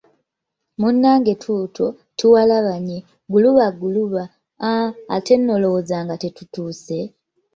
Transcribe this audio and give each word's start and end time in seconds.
Munnange 0.79 1.33
tuutwo, 1.41 1.85
tuwalabanye, 2.17 2.97
gguluba 3.29 3.65
gguluba, 3.75 4.23
aaa 4.69 4.89
ate 5.15 5.33
nno 5.37 5.51
olowooza 5.57 5.95
nga 6.03 6.15
tetutuuse? 6.21 6.99